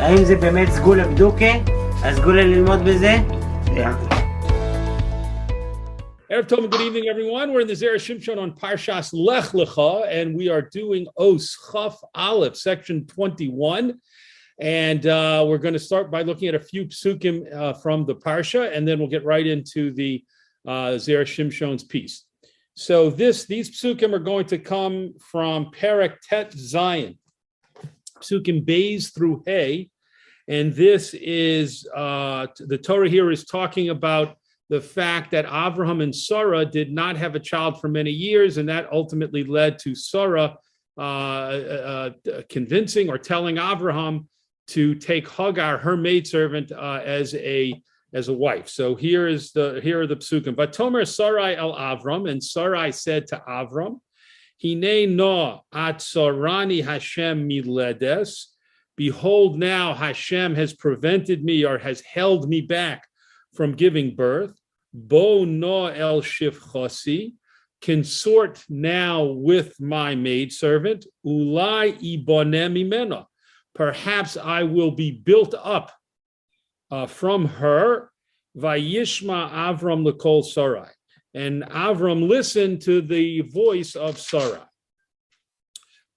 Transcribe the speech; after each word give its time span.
האם 0.00 0.24
זה 0.24 0.36
באמת 0.36 0.68
סגולה 0.68 1.08
בדוקה? 1.08 1.52
הסגולה 2.02 2.44
ללמוד 2.44 2.80
בזה? 2.86 3.16
Erev 6.30 6.48
Tov, 6.48 6.68
good 6.70 6.80
evening, 6.80 7.08
everyone. 7.08 7.52
We're 7.52 7.60
in 7.60 7.68
the 7.68 7.74
Zera 7.74 7.96
Shimshon 7.96 8.36
on 8.36 8.52
Parshas 8.52 9.10
Lech 9.12 9.52
Lecha, 9.52 10.08
and 10.10 10.34
we 10.34 10.48
are 10.48 10.60
doing 10.60 11.06
Os 11.16 11.56
Chaf 11.70 11.96
Aleph, 12.14 12.56
section 12.56 13.06
21. 13.06 14.00
And 14.60 15.06
uh, 15.06 15.44
we're 15.46 15.58
going 15.58 15.74
to 15.74 15.78
start 15.78 16.10
by 16.10 16.22
looking 16.22 16.48
at 16.48 16.54
a 16.54 16.60
few 16.60 16.86
psukim 16.86 17.54
uh, 17.54 17.74
from 17.74 18.06
the 18.06 18.16
Parsha, 18.16 18.74
and 18.74 18.88
then 18.88 18.98
we'll 18.98 19.08
get 19.08 19.24
right 19.24 19.46
into 19.46 19.92
the 19.92 20.24
uh, 20.66 20.96
Zera 20.96 21.24
Shimshon's 21.24 21.84
piece. 21.84 22.24
So 22.74 23.08
this 23.08 23.44
these 23.44 23.70
psukim 23.70 24.12
are 24.12 24.18
going 24.18 24.46
to 24.46 24.58
come 24.58 25.14
from 25.18 25.66
Perek 25.66 26.16
Tet 26.28 26.52
Zion, 26.52 27.18
psukim 28.20 28.64
Bays 28.64 29.10
through 29.10 29.42
Hay, 29.46 29.89
and 30.51 30.73
this 30.73 31.13
is 31.13 31.87
uh, 31.95 32.45
the 32.59 32.77
Torah 32.77 33.07
here 33.07 33.31
is 33.31 33.45
talking 33.45 33.87
about 33.87 34.35
the 34.69 34.81
fact 34.81 35.31
that 35.31 35.45
Avraham 35.45 36.03
and 36.03 36.13
Sarah 36.13 36.65
did 36.65 36.91
not 36.91 37.15
have 37.15 37.35
a 37.35 37.39
child 37.39 37.79
for 37.79 37.87
many 37.87 38.11
years, 38.11 38.57
and 38.57 38.67
that 38.67 38.91
ultimately 38.91 39.45
led 39.45 39.79
to 39.79 39.95
Sarah 39.95 40.57
uh, 40.97 41.01
uh, 41.01 42.09
convincing 42.49 43.09
or 43.09 43.17
telling 43.17 43.55
Avraham 43.55 44.27
to 44.67 44.93
take 44.93 45.29
Hagar, 45.29 45.77
her 45.77 45.95
maidservant, 45.95 46.73
uh, 46.73 47.01
as 47.01 47.33
a 47.35 47.81
as 48.13 48.27
a 48.27 48.33
wife. 48.33 48.67
So 48.67 48.95
here 48.95 49.29
is 49.29 49.53
the 49.53 49.79
here 49.81 50.01
are 50.01 50.07
the 50.07 50.17
psukim. 50.17 50.53
But 50.57 50.73
Tomer 50.73 51.07
Sarai 51.07 51.55
el 51.55 51.73
Avram, 51.73 52.29
and 52.29 52.43
Sarai 52.43 52.91
said 52.91 53.25
to 53.27 53.41
Avram, 53.47 54.01
Hine 54.61 55.15
no 55.15 55.61
at 55.73 55.99
Sarani 55.99 56.83
Hashem 56.83 57.47
miledes. 57.47 58.50
Behold, 59.01 59.57
now 59.57 59.95
Hashem 59.95 60.53
has 60.53 60.73
prevented 60.73 61.43
me 61.43 61.65
or 61.65 61.79
has 61.79 62.01
held 62.01 62.47
me 62.47 62.61
back 62.61 63.07
from 63.51 63.71
giving 63.71 64.15
birth. 64.15 64.53
Bo 64.93 65.43
no 65.43 65.87
el 65.87 66.21
shifchasi, 66.21 67.33
consort 67.81 68.63
now 68.69 69.23
with 69.23 69.73
my 69.81 70.13
maidservant, 70.13 71.07
ulai 71.25 71.97
ibonem 71.99 72.77
imena. 72.77 73.25
Perhaps 73.73 74.37
I 74.37 74.61
will 74.61 74.91
be 74.91 75.09
built 75.09 75.55
up 75.57 75.91
uh, 76.91 77.07
from 77.07 77.45
her, 77.45 78.11
vayishma 78.55 79.51
Avram 79.51 80.05
lekol 80.05 80.45
Sarai. 80.45 80.91
And 81.33 81.63
Avram 81.63 82.29
listened 82.29 82.83
to 82.83 83.01
the 83.01 83.41
voice 83.41 83.95
of 83.95 84.19
Sarai. 84.19 84.61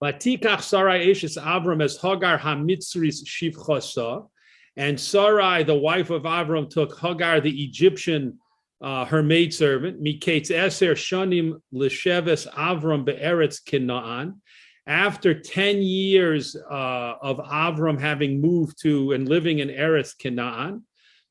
Vatikach 0.05 0.61
Sarai 0.61 1.07
eshes 1.07 1.43
Avram 1.43 1.83
as 1.83 1.97
Hagar 1.97 2.39
hamitzris 2.39 3.25
shivchasa. 3.25 4.29
And 4.77 5.01
Sarai, 5.01 5.63
the 5.63 5.75
wife 5.75 6.11
of 6.11 6.25
Avram, 6.25 6.69
took 6.69 6.99
Hagar, 6.99 7.41
the 7.41 7.65
Egyptian 7.65 8.39
uh, 8.83 9.07
her 9.07 9.23
maidservant, 9.23 10.03
Miketz 10.03 10.51
Eser 10.51 10.93
Shanim 10.93 11.55
Lisheves 11.73 12.47
Avram 12.53 13.07
Be'eretz 13.07 13.63
Kinaan. 13.67 14.35
After 14.87 15.33
10 15.41 15.81
years 15.81 16.55
uh, 16.55 17.15
of 17.23 17.39
Avram 17.39 17.99
having 17.99 18.43
moved 18.43 18.83
to 18.83 19.13
and 19.13 19.27
living 19.27 19.61
in 19.61 19.69
Eretz 19.69 20.13
Canaan, 20.19 20.85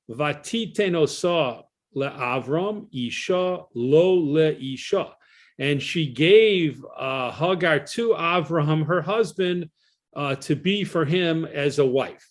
Vatitenosa 0.10 1.62
le 1.94 2.10
Avram 2.10 2.88
Isha 2.92 3.60
lo 3.76 4.14
le 4.16 4.54
Isha. 4.54 5.16
And 5.60 5.82
she 5.82 6.08
gave 6.08 6.84
uh, 6.98 7.32
Hagar 7.32 7.80
to 7.80 8.10
Avram, 8.10 8.86
her 8.88 9.02
husband, 9.02 9.70
uh, 10.16 10.36
to 10.36 10.56
be 10.56 10.84
for 10.84 11.06
him 11.06 11.46
as 11.46 11.80
a 11.80 11.86
wife. 11.86 12.28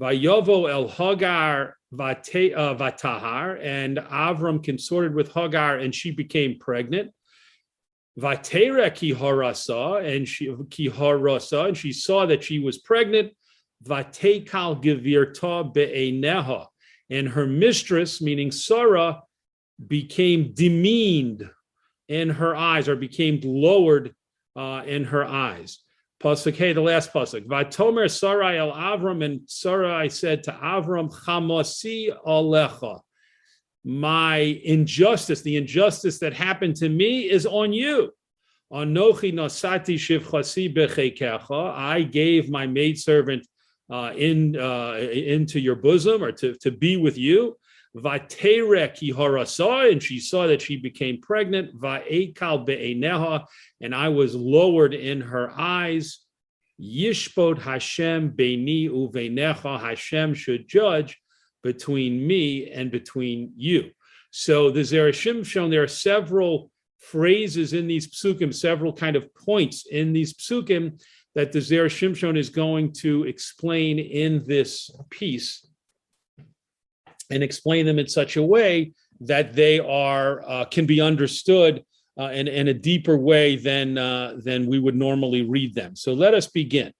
Vayovo 0.00 0.70
el 0.70 0.88
Hagar 0.88 1.76
uh, 1.92 2.14
Vatahar, 2.74 3.58
and 3.62 3.98
Avram 3.98 4.62
consorted 4.62 5.14
with 5.14 5.32
Hagar, 5.32 5.78
and 5.78 5.94
she 5.94 6.10
became 6.10 6.58
pregnant. 6.58 7.12
Vatera 8.18 8.90
kiharasa, 8.90 10.16
and 10.16 10.28
she 10.28 10.48
kiharasa, 10.48 11.68
and 11.68 11.76
she 11.76 11.92
saw 11.92 12.26
that 12.26 12.44
she 12.44 12.58
was 12.58 12.78
pregnant. 12.78 13.32
Vatekal 13.84 14.82
gevirta 14.82 15.72
be'eneha, 15.72 16.66
and 17.10 17.28
her 17.28 17.46
mistress, 17.46 18.20
meaning 18.20 18.50
Sarah, 18.50 19.22
became 19.86 20.52
demeaned 20.52 21.48
in 22.08 22.30
her 22.30 22.56
eyes, 22.56 22.88
or 22.88 22.96
became 22.96 23.40
lowered 23.44 24.14
uh, 24.56 24.82
in 24.86 25.04
her 25.04 25.24
eyes. 25.24 25.78
Pasuk, 26.22 26.56
hey, 26.56 26.72
the 26.72 26.80
last 26.80 27.12
pasuk. 27.12 27.46
Vatomer 27.46 28.10
Sarai 28.10 28.58
el 28.58 28.72
Avram, 28.72 29.24
and 29.24 29.42
Sarai 29.46 30.08
said 30.08 30.42
to 30.44 30.52
Avram, 30.52 31.12
Chamasi 31.12 32.10
alecha. 32.26 33.00
My 33.84 34.36
injustice, 34.36 35.42
the 35.42 35.56
injustice 35.56 36.18
that 36.18 36.34
happened 36.34 36.76
to 36.76 36.88
me, 36.88 37.30
is 37.30 37.46
on 37.46 37.72
you. 37.72 38.12
Anochi 38.72 39.32
nasati 39.32 39.94
shivchasi 39.94 40.74
bechekecha. 40.74 41.72
I 41.74 42.02
gave 42.02 42.50
my 42.50 42.66
maidservant 42.66 43.46
uh, 43.90 44.12
in 44.16 44.56
uh, 44.56 44.94
into 44.94 45.60
your 45.60 45.76
bosom, 45.76 46.24
or 46.24 46.32
to, 46.32 46.54
to 46.54 46.70
be 46.70 46.96
with 46.96 47.16
you. 47.16 47.56
Vaterek 47.96 48.98
harasa, 49.14 49.90
and 49.90 50.02
she 50.02 50.20
saw 50.20 50.46
that 50.46 50.62
she 50.62 50.76
became 50.76 51.20
pregnant. 51.20 51.78
Vaekal 51.78 52.66
be'eneha, 52.66 53.46
and 53.80 53.94
I 53.94 54.08
was 54.08 54.34
lowered 54.34 54.94
in 54.94 55.20
her 55.20 55.50
eyes. 55.56 56.20
Yishbot 56.80 57.58
Hashem 57.58 58.32
beini 58.32 58.88
uvenecha. 58.88 59.80
Hashem 59.80 60.34
should 60.34 60.68
judge 60.68 61.18
between 61.62 62.24
me 62.26 62.70
and 62.70 62.90
between 62.90 63.52
you. 63.56 63.90
So 64.30 64.70
the 64.70 64.80
Zera 64.80 65.10
Shimshon 65.10 65.70
there 65.70 65.82
are 65.82 65.88
several 65.88 66.70
phrases 66.98 67.72
in 67.72 67.86
these 67.86 68.08
psukim, 68.08 68.54
several 68.54 68.92
kind 68.92 69.16
of 69.16 69.34
points 69.34 69.86
in 69.86 70.12
these 70.12 70.34
psukim 70.34 71.00
that 71.34 71.52
the 71.52 71.58
Zera 71.58 71.86
Shimshon 71.86 72.36
is 72.36 72.50
going 72.50 72.92
to 72.92 73.24
explain 73.24 73.98
in 73.98 74.44
this 74.46 74.90
piece 75.10 75.67
and 77.30 77.42
explain 77.42 77.86
them 77.86 77.98
in 77.98 78.08
such 78.08 78.36
a 78.36 78.42
way 78.42 78.92
that 79.20 79.54
they 79.54 79.78
are 79.80 80.42
uh, 80.46 80.64
can 80.64 80.86
be 80.86 81.00
understood 81.00 81.84
uh, 82.18 82.30
in, 82.30 82.48
in 82.48 82.68
a 82.68 82.74
deeper 82.74 83.16
way 83.16 83.56
than 83.56 83.98
uh, 83.98 84.34
than 84.38 84.66
we 84.66 84.78
would 84.78 84.96
normally 84.96 85.42
read 85.42 85.74
them. 85.74 85.94
So 85.94 86.12
let 86.12 86.34
us 86.34 86.46
begin. 86.46 86.92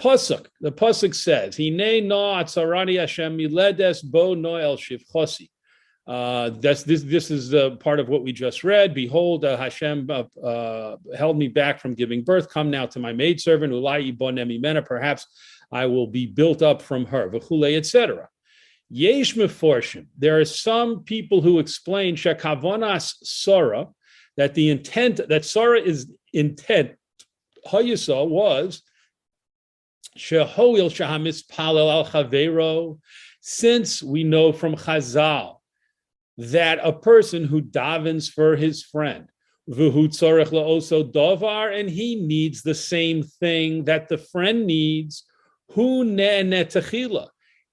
Pasuk, 0.00 0.46
the 0.60 0.72
pasuk 0.72 1.14
says, 1.14 1.56
"Hine 1.56 2.08
no 2.08 2.16
atzarani 2.16 2.98
Hashem 2.98 3.36
miledes 3.36 4.02
bo 4.02 4.34
noel 4.34 4.76
shivchosi." 4.76 5.48
Uh, 6.06 6.50
that's 6.60 6.84
this. 6.84 7.02
This 7.02 7.30
is 7.30 7.52
uh, 7.52 7.70
part 7.76 7.98
of 7.98 8.08
what 8.08 8.22
we 8.22 8.32
just 8.32 8.62
read. 8.62 8.94
Behold, 8.94 9.44
uh, 9.44 9.56
Hashem 9.56 10.08
uh, 10.08 10.24
uh, 10.40 10.96
held 11.16 11.36
me 11.36 11.48
back 11.48 11.80
from 11.80 11.94
giving 11.94 12.22
birth. 12.22 12.48
Come 12.48 12.70
now 12.70 12.86
to 12.86 13.00
my 13.00 13.12
maidservant, 13.12 13.72
ulai 13.72 14.16
bonemi 14.16 14.60
mena. 14.60 14.82
Perhaps 14.82 15.26
I 15.72 15.86
will 15.86 16.06
be 16.06 16.26
built 16.26 16.62
up 16.62 16.80
from 16.80 17.06
her. 17.06 17.32
Etc. 17.34 18.28
Yesh 18.88 19.34
meforshim. 19.34 20.06
There 20.16 20.38
are 20.38 20.44
some 20.44 21.02
people 21.02 21.40
who 21.40 21.58
explain 21.58 22.16
shekavonas 22.16 23.14
Sarah 23.22 23.88
that 24.36 24.54
the 24.54 24.70
intent 24.70 25.20
that 25.28 25.44
Sarah 25.44 25.80
is 25.80 26.10
intent 26.32 26.92
Hayisa 27.66 28.28
was 28.28 28.82
shehoil 30.16 30.90
shahamis 30.90 31.46
palel 31.46 31.90
al 31.90 32.06
chavero. 32.06 32.98
Since 33.40 34.02
we 34.02 34.24
know 34.24 34.52
from 34.52 34.76
Chazal 34.76 35.58
that 36.38 36.78
a 36.82 36.92
person 36.92 37.44
who 37.44 37.62
davens 37.62 38.30
for 38.30 38.56
his 38.56 38.82
friend 38.82 39.28
v'hu 39.68 40.08
tzorech 40.08 40.48
la'oso 40.48 41.10
davar, 41.12 41.78
and 41.78 41.88
he 41.90 42.16
needs 42.16 42.62
the 42.62 42.74
same 42.74 43.22
thing 43.22 43.84
that 43.84 44.08
the 44.08 44.18
friend 44.18 44.66
needs. 44.66 45.24
Hu 45.72 46.04
ne 46.04 46.42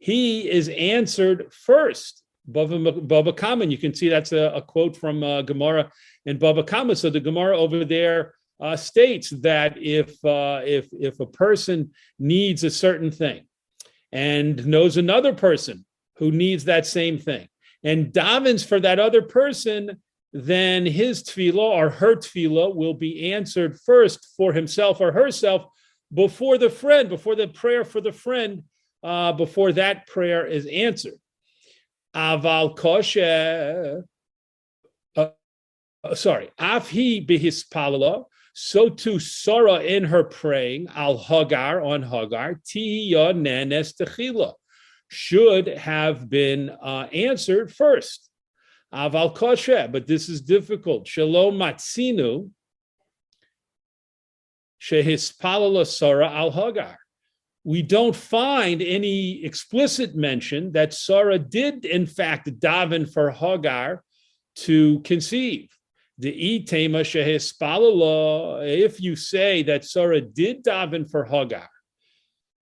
he 0.03 0.51
is 0.51 0.67
answered 0.67 1.53
first. 1.53 2.23
Baba, 2.45 2.91
Baba 2.91 3.31
Kama, 3.31 3.63
you 3.63 3.77
can 3.77 3.93
see 3.93 4.09
that's 4.09 4.33
a, 4.33 4.51
a 4.53 4.61
quote 4.61 4.97
from 4.97 5.23
uh, 5.23 5.43
Gemara 5.43 5.89
in 6.25 6.37
Baba 6.37 6.61
Kama. 6.61 6.93
So 6.97 7.09
the 7.09 7.21
Gemara 7.21 7.57
over 7.57 7.85
there 7.85 8.33
uh, 8.59 8.75
states 8.75 9.29
that 9.29 9.77
if 9.77 10.09
uh, 10.25 10.59
if 10.65 10.89
if 10.91 11.21
a 11.21 11.25
person 11.25 11.91
needs 12.19 12.65
a 12.65 12.69
certain 12.69 13.11
thing 13.11 13.45
and 14.11 14.67
knows 14.67 14.97
another 14.97 15.33
person 15.33 15.85
who 16.17 16.31
needs 16.31 16.65
that 16.65 16.85
same 16.85 17.17
thing 17.17 17.47
and 17.81 18.11
davens 18.11 18.67
for 18.67 18.81
that 18.81 18.99
other 18.99 19.21
person, 19.21 20.01
then 20.33 20.85
his 20.85 21.23
tefillah 21.23 21.77
or 21.79 21.89
her 21.89 22.17
tefillah 22.17 22.75
will 22.75 22.93
be 22.93 23.31
answered 23.31 23.79
first 23.79 24.33
for 24.35 24.51
himself 24.51 24.99
or 24.99 25.13
herself 25.13 25.65
before 26.13 26.57
the 26.57 26.69
friend, 26.69 27.07
before 27.07 27.35
the 27.35 27.47
prayer 27.47 27.85
for 27.85 28.01
the 28.01 28.11
friend 28.11 28.63
uh, 29.03 29.33
before 29.33 29.73
that 29.73 30.07
prayer 30.07 30.45
is 30.45 30.65
answered. 30.65 31.19
Aval 32.15 34.05
uh, 35.17 35.29
uh, 36.03 36.15
sorry, 36.15 36.49
afhi 36.59 37.25
bihispalala, 37.27 38.25
So 38.53 38.89
too 38.89 39.19
Sarah 39.19 39.79
in 39.79 40.03
her 40.05 40.23
praying 40.23 40.87
al 40.95 41.17
Hagar 41.17 41.81
on 41.81 42.03
Hagar 42.03 42.61
tiya 42.65 43.33
nenes 43.33 43.95
techila 43.99 44.53
should 45.07 45.67
have 45.67 46.29
been 46.29 46.69
uh, 46.69 47.07
answered 47.13 47.73
first. 47.73 48.29
Aval 48.93 49.91
but 49.91 50.05
this 50.05 50.29
is 50.29 50.41
difficult. 50.41 51.07
Shalom 51.07 51.55
matzinu 51.55 52.51
shehispalala 54.79 55.87
Sarah 55.87 56.31
al 56.31 56.51
Hagar. 56.51 56.99
We 57.63 57.81
don't 57.81 58.15
find 58.15 58.81
any 58.81 59.43
explicit 59.45 60.15
mention 60.15 60.73
that 60.73 60.93
Sarah 60.93 61.39
did, 61.39 61.85
in 61.85 62.05
fact, 62.05 62.49
daven 62.59 63.11
for 63.11 63.31
Hagar 63.31 64.03
to 64.55 64.99
conceive. 64.99 65.69
The 66.19 66.59
itema. 66.59 67.01
If 68.63 69.01
you 69.01 69.15
say 69.15 69.63
that 69.63 69.85
Sarah 69.85 70.21
did 70.21 70.63
daven 70.63 71.09
for 71.09 71.23
Hagar 71.23 71.69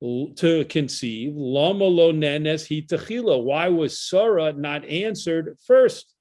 to 0.02 0.66
conceive, 0.66 1.34
lama 1.36 1.86
lo 1.86 2.12
nenes 2.14 2.68
hitachila. 2.68 3.44
Why 3.44 3.70
was 3.70 4.00
Sarah 4.00 4.54
not 4.54 4.86
answered 4.86 5.58
first? 5.66 6.14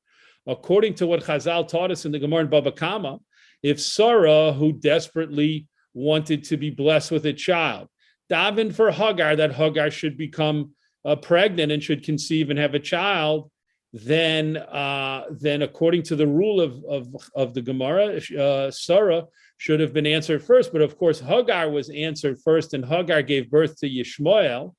According 0.46 0.94
to 0.94 1.06
what 1.06 1.22
Chazal 1.22 1.68
taught 1.68 1.90
us 1.90 2.06
in 2.06 2.12
the 2.12 2.18
Gemara 2.18 2.40
in 2.40 2.48
Baba 2.48 2.72
Kama, 2.72 3.18
if 3.62 3.78
Sarah, 3.78 4.52
who 4.52 4.72
desperately 4.72 5.68
wanted 5.92 6.44
to 6.44 6.56
be 6.56 6.70
blessed 6.70 7.10
with 7.10 7.26
a 7.26 7.32
child, 7.32 7.88
daven 8.30 8.74
for 8.74 8.90
Hagar 8.90 9.36
that 9.36 9.52
Hagar 9.52 9.90
should 9.90 10.16
become 10.16 10.74
uh, 11.04 11.16
pregnant 11.16 11.72
and 11.72 11.82
should 11.82 12.04
conceive 12.04 12.50
and 12.50 12.58
have 12.58 12.74
a 12.74 12.78
child, 12.78 13.50
then 13.92 14.56
uh, 14.56 15.24
then 15.30 15.62
according 15.62 16.02
to 16.04 16.16
the 16.16 16.26
rule 16.26 16.60
of 16.60 16.84
of, 16.84 17.14
of 17.34 17.54
the 17.54 17.62
Gemara, 17.62 18.20
uh, 18.38 18.70
Sarah 18.70 19.24
should 19.58 19.80
have 19.80 19.92
been 19.92 20.06
answered 20.06 20.42
first. 20.42 20.72
But 20.72 20.82
of 20.82 20.96
course, 20.96 21.20
Hagar 21.20 21.68
was 21.70 21.90
answered 21.90 22.38
first, 22.44 22.74
and 22.74 22.84
Hagar 22.84 23.22
gave 23.22 23.50
birth 23.50 23.78
to 23.78 23.88
Yishmael, 23.88 24.74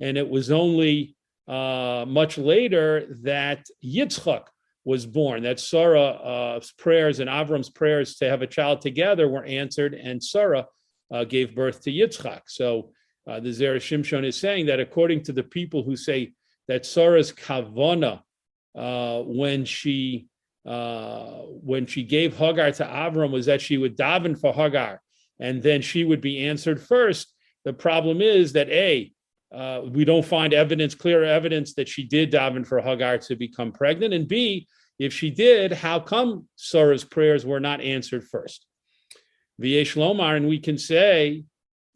and 0.00 0.18
it 0.18 0.28
was 0.28 0.50
only 0.50 1.16
uh, 1.48 2.04
much 2.06 2.38
later 2.38 3.16
that 3.22 3.66
Yitzchak 3.84 4.44
was 4.84 5.06
born. 5.06 5.42
That 5.42 5.60
Sarah's 5.60 6.72
prayers 6.76 7.20
and 7.20 7.30
Avram's 7.30 7.70
prayers 7.70 8.16
to 8.16 8.28
have 8.28 8.42
a 8.42 8.46
child 8.46 8.82
together 8.82 9.26
were 9.28 9.44
answered, 9.44 9.94
and 9.94 10.22
Sarah 10.22 10.66
uh, 11.10 11.24
gave 11.24 11.54
birth 11.54 11.82
to 11.82 11.90
Yitzchak. 11.90 12.42
So 12.46 12.92
uh, 13.28 13.40
the 13.40 13.50
Zera 13.50 13.76
Shimshon 13.76 14.24
is 14.24 14.36
saying 14.36 14.66
that 14.66 14.80
according 14.80 15.22
to 15.24 15.32
the 15.32 15.42
people 15.42 15.82
who 15.82 15.96
say 15.96 16.32
that 16.68 16.86
Sarah's 16.86 17.32
kavana 17.32 18.20
uh, 18.76 19.20
when 19.22 19.64
she 19.64 20.28
uh, 20.66 21.40
when 21.62 21.86
she 21.86 22.02
gave 22.02 22.36
Hagar 22.36 22.70
to 22.72 22.84
Avram 22.84 23.32
was 23.32 23.46
that 23.46 23.62
she 23.62 23.78
would 23.78 23.96
daven 23.96 24.38
for 24.38 24.52
Hagar, 24.52 25.00
and 25.38 25.62
then 25.62 25.80
she 25.80 26.04
would 26.04 26.20
be 26.20 26.46
answered 26.46 26.82
first. 26.82 27.32
The 27.64 27.72
problem 27.72 28.20
is 28.20 28.52
that 28.52 28.68
a 28.68 29.10
uh, 29.52 29.82
we 29.84 30.04
don't 30.04 30.24
find 30.24 30.54
evidence, 30.54 30.94
clear 30.94 31.24
evidence 31.24 31.74
that 31.74 31.88
she 31.88 32.04
did 32.04 32.30
daven 32.30 32.64
for 32.66 32.80
Hagar 32.80 33.18
to 33.18 33.36
become 33.36 33.72
pregnant, 33.72 34.14
and 34.14 34.28
b 34.28 34.68
if 35.00 35.14
she 35.14 35.30
did, 35.30 35.72
how 35.72 35.98
come 35.98 36.46
Sarah's 36.56 37.04
prayers 37.04 37.46
were 37.46 37.58
not 37.58 37.80
answered 37.80 38.22
first? 38.22 38.66
V'yesh 39.60 39.96
lomar, 39.96 40.36
and 40.36 40.48
we 40.48 40.58
can 40.58 40.78
say 40.78 41.44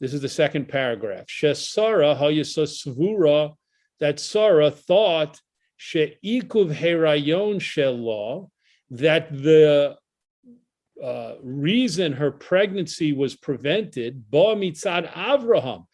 this 0.01 0.13
is 0.13 0.21
the 0.21 0.29
second 0.29 0.69
paragraph. 0.69 1.27
Shesara 1.27 2.19
hayasasvura 2.19 3.55
that 4.01 4.21
Sarah 4.21 4.71
thought 4.71 5.41
she'ikuv 5.77 6.75
herayon 6.75 7.57
shelo 7.57 8.51
that 8.91 9.33
the 9.33 9.97
uh, 11.03 11.35
reason 11.43 12.13
her 12.13 12.31
pregnancy 12.31 13.13
was 13.13 13.35
prevented, 13.35 14.31
ba 14.31 14.55
mitzad 14.57 15.11
Avraham, 15.13 15.87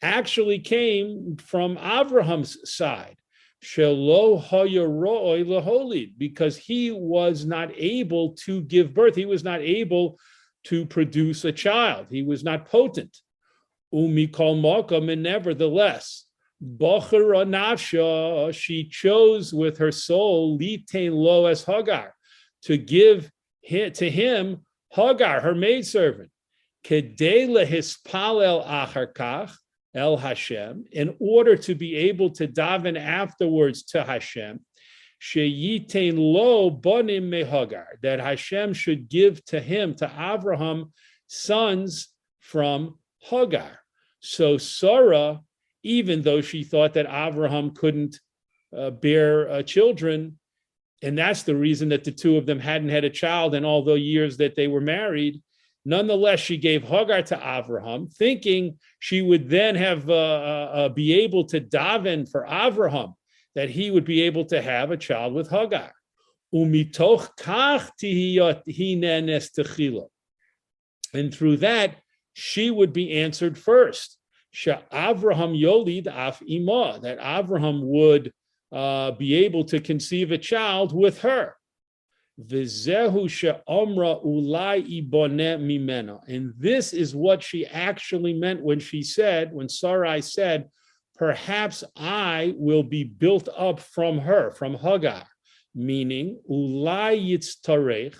actually 0.00 0.60
came 0.60 1.36
from 1.36 1.76
Avraham's 1.76 2.58
side. 2.70 3.16
Shelo 3.62 4.42
hayaroi 4.42 5.44
leholid, 5.44 6.12
because 6.16 6.56
he 6.56 6.90
was 6.90 7.44
not 7.44 7.70
able 7.76 8.34
to 8.44 8.62
give 8.62 8.94
birth. 8.94 9.16
He 9.16 9.26
was 9.26 9.44
not 9.44 9.60
able 9.60 10.18
to 10.64 10.86
produce 10.86 11.44
a 11.44 11.52
child. 11.52 12.06
He 12.10 12.22
was 12.22 12.44
not 12.44 12.66
potent. 12.66 13.16
Umikol 13.92 14.60
makam, 14.60 15.10
and 15.10 15.22
nevertheless, 15.22 16.24
Bachara 16.62 17.46
nafsha, 17.46 18.52
she 18.52 18.88
chose 18.88 19.54
with 19.54 19.78
her 19.78 19.92
soul 19.92 20.58
litain 20.58 21.14
lo 21.14 21.46
as 21.46 21.64
Hagar 21.64 22.14
to 22.62 22.76
give 22.76 23.30
to 23.68 24.10
him 24.10 24.64
Hagar, 24.90 25.40
her 25.40 25.54
maidservant, 25.54 26.30
kedela 26.84 27.66
hispalel 27.66 28.64
acharkach 28.66 29.54
el 29.94 30.16
Hashem, 30.16 30.84
in 30.92 31.14
order 31.18 31.56
to 31.56 31.74
be 31.74 31.94
able 31.96 32.30
to 32.30 32.48
daven 32.48 32.98
afterwards 32.98 33.82
to 33.84 34.02
Hashem, 34.02 34.60
sheyitain 35.20 36.16
lo 36.16 36.70
bonim 36.70 37.28
mehagar, 37.28 37.86
that 38.02 38.20
Hashem 38.20 38.72
should 38.74 39.08
give 39.08 39.44
to 39.46 39.60
him, 39.60 39.94
to 39.96 40.10
Abraham, 40.18 40.92
sons 41.26 42.08
from 42.40 42.98
Hagar. 43.18 43.80
So 44.20 44.58
Sarah, 44.58 45.40
even 45.82 46.22
though 46.22 46.40
she 46.40 46.64
thought 46.64 46.94
that 46.94 47.06
Abraham 47.08 47.70
couldn't 47.70 48.20
uh, 48.76 48.90
bear 48.90 49.48
uh, 49.48 49.62
children, 49.62 50.38
and 51.02 51.16
that's 51.16 51.44
the 51.44 51.54
reason 51.54 51.90
that 51.90 52.04
the 52.04 52.12
two 52.12 52.36
of 52.36 52.46
them 52.46 52.58
hadn't 52.58 52.88
had 52.88 53.04
a 53.04 53.10
child 53.10 53.54
in 53.54 53.64
all 53.64 53.84
the 53.84 53.94
years 53.94 54.36
that 54.38 54.56
they 54.56 54.66
were 54.66 54.80
married. 54.80 55.40
Nonetheless, 55.84 56.40
she 56.40 56.56
gave 56.56 56.82
Hagar 56.82 57.22
to 57.22 57.36
Avraham, 57.36 58.12
thinking 58.12 58.78
she 58.98 59.22
would 59.22 59.48
then 59.48 59.74
have 59.76 60.08
uh, 60.10 60.12
uh, 60.12 60.70
uh 60.74 60.88
be 60.88 61.20
able 61.20 61.44
to 61.44 61.60
daven 61.60 62.28
for 62.28 62.44
Avraham, 62.46 63.14
that 63.54 63.70
he 63.70 63.90
would 63.90 64.04
be 64.04 64.22
able 64.22 64.44
to 64.46 64.60
have 64.62 64.90
a 64.90 64.96
child 64.96 65.34
with 65.34 65.50
Hagar. 65.50 65.92
And 71.14 71.34
through 71.34 71.56
that, 71.58 71.96
she 72.32 72.70
would 72.70 72.92
be 72.92 73.12
answered 73.18 73.58
first. 73.58 74.18
Avraham 74.92 75.54
yolid 75.58 76.06
af 76.06 76.38
that 77.02 77.18
Avraham 77.18 77.82
would 77.82 78.32
uh, 78.72 79.12
be 79.12 79.34
able 79.44 79.64
to 79.64 79.80
conceive 79.80 80.30
a 80.30 80.38
child 80.38 80.92
with 80.94 81.20
her. 81.20 81.54
And 82.38 82.50
this 86.56 86.92
is 86.92 87.16
what 87.16 87.42
she 87.42 87.66
actually 87.66 88.34
meant 88.34 88.62
when 88.62 88.78
she 88.78 89.02
said, 89.02 89.52
when 89.52 89.68
Sarai 89.68 90.22
said, 90.22 90.70
perhaps 91.18 91.82
I 91.96 92.54
will 92.56 92.84
be 92.84 93.04
built 93.04 93.48
up 93.56 93.80
from 93.80 94.18
her, 94.18 94.52
from 94.52 94.74
Hagar, 94.74 95.24
meaning 95.74 96.40
ulai 96.48 97.18
yitztarech, 97.18 98.14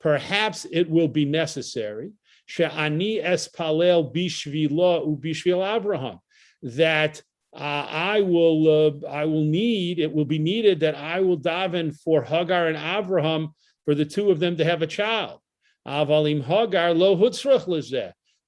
perhaps 0.00 0.66
it 0.70 0.88
will 0.88 1.08
be 1.08 1.24
necessary, 1.24 2.12
she'ani 2.44 3.20
espalel 3.20 4.14
bishvila 4.14 5.06
ubishvil 5.06 5.76
Abraham, 5.76 6.18
that 6.62 7.22
uh, 7.54 7.86
I 7.88 8.20
will 8.20 9.02
uh, 9.04 9.08
I 9.08 9.24
will 9.24 9.44
need 9.44 9.98
it 9.98 10.12
will 10.12 10.26
be 10.26 10.38
needed 10.38 10.80
that 10.80 10.94
I 10.94 11.20
will 11.20 11.38
daven 11.38 11.96
for 12.00 12.22
Hagar 12.22 12.68
and 12.68 12.76
Abraham 12.76 13.54
for 13.86 13.94
the 13.94 14.04
two 14.04 14.30
of 14.30 14.40
them 14.40 14.58
to 14.58 14.64
have 14.64 14.82
a 14.82 14.86
child. 14.86 15.40
Avalim 15.88 16.44
Hagar 16.44 16.92
lo 16.92 17.16
hutzrach 17.16 17.66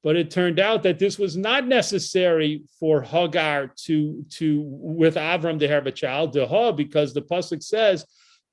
But 0.05 0.17
it 0.17 0.31
turned 0.31 0.61
out 0.61 0.85
that 0.85 0.99
this 0.99 1.19
was 1.19 1.37
not 1.37 1.67
necessary 1.67 2.65
for 2.79 3.03
Hagar 3.03 3.73
to 3.87 4.25
to 4.31 4.63
with 4.65 5.17
Avram 5.17 5.59
to 5.59 5.69
have 5.69 5.87
a 5.87 5.93
child, 5.93 6.35
Deha, 6.35 6.77
because 6.77 7.13
the 7.13 7.23
pasuk 7.23 7.63
says, 7.63 8.07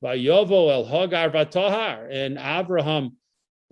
"Vayovo 0.04 0.72
el 0.72 0.86
Hagar 0.86 1.30
vatahar," 1.30 2.08
and 2.12 2.38
Abraham 2.40 3.18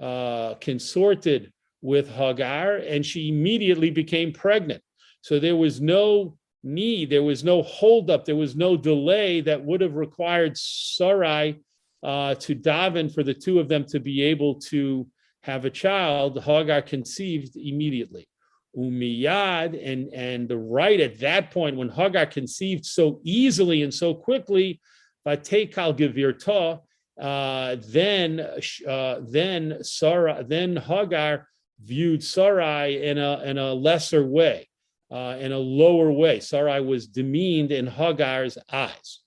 uh, 0.02 0.54
consorted 0.56 1.52
with 1.82 2.10
Hagar, 2.10 2.78
and 2.78 3.06
she 3.06 3.30
immediately 3.30 3.90
became 3.90 4.32
pregnant. 4.32 4.82
So 5.22 5.40
there 5.40 5.56
was 5.56 5.82
no 5.82 6.38
need. 6.64 7.10
There 7.10 7.24
was 7.24 7.44
no 7.44 7.62
holdup. 7.62 8.26
There 8.26 8.36
was 8.36 8.56
no 8.56 8.78
delay 8.78 9.42
that 9.42 9.64
would 9.64 9.82
have 9.82 9.96
required 9.96 10.58
Sarai 10.58 11.62
uh, 12.04 12.36
to 12.36 12.56
daven 12.56 13.14
for 13.14 13.24
the 13.24 13.34
two 13.34 13.60
of 13.60 13.68
them 13.68 13.86
to 13.86 14.00
be 14.00 14.22
able 14.24 14.56
to 14.56 15.08
have 15.44 15.66
a 15.66 15.70
child. 15.70 16.44
Hagar 16.44 16.82
conceived 16.82 17.56
immediately. 17.56 18.28
Umiyad, 18.76 19.80
and 19.86 20.12
and 20.14 20.50
the 20.50 20.58
right 20.58 21.00
at 21.00 21.20
that 21.20 21.52
point 21.52 21.78
when 21.78 21.90
Hagar 21.90 22.26
conceived 22.26 22.86
so 22.86 23.20
easily 23.24 23.84
and 23.84 23.94
so 23.94 24.16
quickly, 24.16 24.82
Vatekal 25.28 25.96
Gevirta, 25.96 26.82
uh, 27.22 27.76
then 27.88 28.40
uh, 28.88 29.20
then 29.22 29.78
Sarah, 29.84 30.44
then 30.48 30.76
Hagar 30.76 31.48
viewed 31.84 32.24
Sarai 32.24 33.08
in 33.08 33.20
a 33.20 33.44
in 33.44 33.60
a 33.60 33.74
lesser 33.74 34.26
way 34.26 34.68
uh, 35.14 35.38
in 35.40 35.52
a 35.52 35.58
lower 35.58 36.12
way. 36.12 36.40
Sarai 36.40 36.82
was 36.82 37.08
demeaned 37.08 37.72
in 37.72 37.86
Hagar's 37.86 38.58
eyes. 38.72 39.20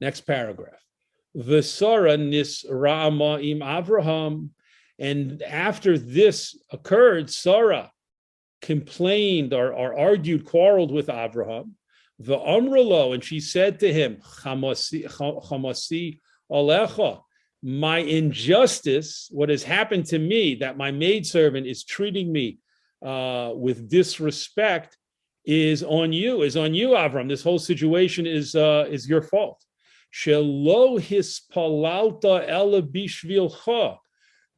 Next 0.00 0.22
paragraph. 0.22 0.87
Vesara 1.36 2.18
nis 2.18 2.64
ra'ama 2.64 3.42
im 3.44 3.60
Avraham, 3.60 4.50
And 4.98 5.42
after 5.42 5.98
this 5.98 6.58
occurred, 6.72 7.30
Sarah 7.30 7.92
complained 8.60 9.52
or, 9.52 9.72
or 9.72 9.98
argued, 9.98 10.44
quarreled 10.44 10.92
with 10.92 11.08
Abraham. 11.08 11.76
The 12.18 12.36
Amralo, 12.36 13.14
and 13.14 13.22
she 13.22 13.38
said 13.38 13.78
to 13.80 13.92
him, 13.92 14.16
Chamasi 14.42 16.18
Alecha, 16.50 17.20
my 17.62 17.98
injustice, 17.98 19.28
what 19.30 19.48
has 19.48 19.62
happened 19.62 20.06
to 20.06 20.18
me, 20.18 20.56
that 20.56 20.76
my 20.76 20.90
maidservant 20.90 21.66
is 21.66 21.84
treating 21.84 22.32
me 22.32 22.58
uh, 23.04 23.52
with 23.54 23.88
disrespect, 23.88 24.96
is 25.44 25.82
on 25.82 26.12
you, 26.12 26.42
is 26.42 26.56
on 26.56 26.74
you, 26.74 26.90
Avram. 26.90 27.28
This 27.28 27.42
whole 27.42 27.58
situation 27.58 28.26
is 28.26 28.54
uh, 28.54 28.86
is 28.90 29.08
your 29.08 29.22
fault. 29.22 29.64
Shelo 30.12 30.98
hispalalta 31.00 32.44
ela 32.48 32.82
bishvilcha, 32.82 33.98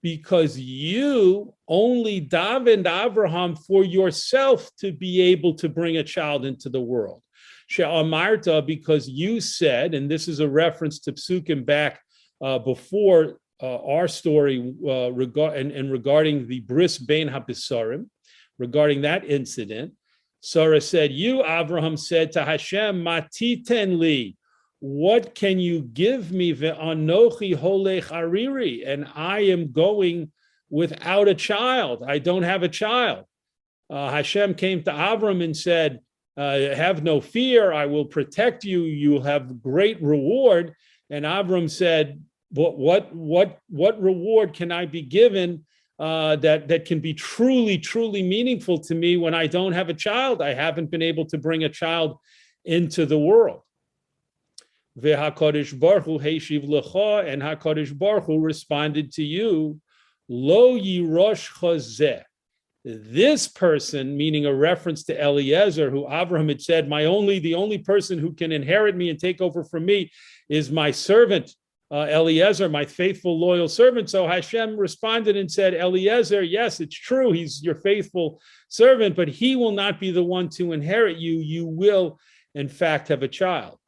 because 0.02 0.58
you 0.58 1.52
only 1.68 2.20
davened 2.20 2.86
Abraham 2.86 3.56
for 3.56 3.84
yourself 3.84 4.70
to 4.78 4.92
be 4.92 5.20
able 5.20 5.54
to 5.54 5.68
bring 5.68 5.96
a 5.98 6.04
child 6.04 6.44
into 6.44 6.68
the 6.68 6.80
world. 6.80 7.22
She'amarta, 7.68 8.66
because 8.66 9.08
you 9.08 9.40
said, 9.40 9.94
and 9.94 10.10
this 10.10 10.26
is 10.26 10.40
a 10.40 10.48
reference 10.48 10.98
to 11.00 11.12
psukim 11.12 11.64
back 11.64 12.00
uh, 12.42 12.58
before 12.58 13.38
uh, 13.62 13.76
our 13.84 14.08
story 14.08 14.74
uh, 14.86 15.12
regard 15.12 15.56
and, 15.56 15.70
and, 15.70 15.92
regarding 15.92 16.48
the 16.48 16.60
bris 16.60 16.98
bein 16.98 17.28
habisarim, 17.28 18.06
regarding 18.58 19.02
that 19.02 19.24
incident, 19.24 19.92
Sarah 20.40 20.80
said, 20.80 21.12
"You, 21.12 21.44
Abraham, 21.44 21.96
said 21.96 22.32
to 22.32 22.44
Hashem, 22.44 23.04
Matiten 23.04 23.98
li, 23.98 24.36
what 24.80 25.34
can 25.34 25.58
you 25.58 25.82
give 25.82 26.32
me? 26.32 26.52
Ve'anochi 26.54 27.56
holech 27.56 28.08
ariri, 28.08 28.82
and 28.86 29.06
I 29.14 29.40
am 29.40 29.72
going 29.72 30.32
without 30.68 31.28
a 31.28 31.34
child. 31.34 32.02
I 32.06 32.18
don't 32.18 32.42
have 32.42 32.62
a 32.62 32.68
child." 32.68 33.24
Uh, 33.88 34.10
Hashem 34.10 34.54
came 34.54 34.82
to 34.82 34.90
Avram 34.90 35.42
and 35.42 35.56
said, 35.56 36.00
uh, 36.36 36.74
"Have 36.74 37.02
no 37.02 37.20
fear. 37.20 37.72
I 37.72 37.86
will 37.86 38.06
protect 38.06 38.64
you. 38.64 38.82
You'll 38.82 39.22
have 39.22 39.62
great 39.62 40.02
reward." 40.02 40.74
And 41.10 41.24
Avram 41.24 41.68
said, 41.70 42.20
what 42.50 42.76
what 42.76 43.14
what 43.14 43.58
what 43.68 44.00
reward 44.00 44.54
can 44.54 44.72
I 44.72 44.86
be 44.86 45.02
given 45.02 45.64
uh, 45.98 46.36
that 46.36 46.68
that 46.68 46.84
can 46.84 47.00
be 47.00 47.14
truly 47.14 47.78
truly 47.78 48.22
meaningful 48.22 48.78
to 48.78 48.94
me 48.94 49.16
when 49.16 49.34
I 49.34 49.46
don't 49.46 49.72
have 49.72 49.88
a 49.88 49.94
child? 49.94 50.42
I 50.42 50.54
haven't 50.54 50.90
been 50.90 51.02
able 51.02 51.26
to 51.26 51.38
bring 51.38 51.64
a 51.64 51.68
child 51.68 52.18
into 52.64 53.06
the 53.06 53.18
world. 53.18 53.62
V'hakadish 54.98 55.78
Baruch 55.78 56.04
Hu 56.04 56.18
heishiv 56.18 56.66
lecha, 56.66 57.26
and 57.26 57.42
Hakadosh 57.42 57.96
Baruch 57.96 58.24
Hu 58.24 58.40
responded 58.40 59.12
to 59.12 59.24
you, 59.24 59.80
Lo 60.28 60.78
yirosh 60.78 61.50
chazeh. 61.58 62.22
This 62.84 63.46
person, 63.46 64.16
meaning 64.16 64.46
a 64.46 64.54
reference 64.54 65.04
to 65.04 65.20
Eliezer, 65.20 65.90
who 65.90 66.10
Abraham 66.10 66.48
had 66.48 66.62
said, 66.62 66.88
"My 66.88 67.04
only, 67.04 67.38
the 67.38 67.54
only 67.54 67.78
person 67.78 68.18
who 68.18 68.32
can 68.32 68.52
inherit 68.52 68.96
me 68.96 69.10
and 69.10 69.18
take 69.18 69.40
over 69.40 69.64
from 69.64 69.84
me 69.84 70.10
is 70.48 70.70
my 70.70 70.90
servant 70.90 71.54
uh, 71.92 72.06
Eliezer, 72.08 72.68
my 72.68 72.84
faithful, 72.84 73.38
loyal 73.38 73.68
servant. 73.68 74.08
So 74.08 74.26
Hashem 74.26 74.76
responded 74.76 75.36
and 75.36 75.50
said, 75.50 75.74
Eliezer, 75.74 76.42
yes, 76.42 76.80
it's 76.80 76.94
true. 76.94 77.32
He's 77.32 77.62
your 77.62 77.74
faithful 77.74 78.40
servant, 78.68 79.16
but 79.16 79.28
he 79.28 79.56
will 79.56 79.72
not 79.72 79.98
be 79.98 80.12
the 80.12 80.22
one 80.22 80.48
to 80.50 80.72
inherit 80.72 81.16
you. 81.16 81.38
You 81.38 81.66
will, 81.66 82.20
in 82.54 82.68
fact, 82.68 83.08
have 83.08 83.24
a 83.24 83.28
child. 83.28 83.79